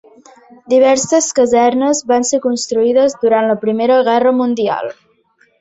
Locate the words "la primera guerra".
3.53-4.37